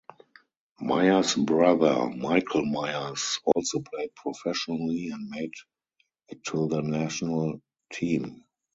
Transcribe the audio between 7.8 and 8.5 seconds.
team.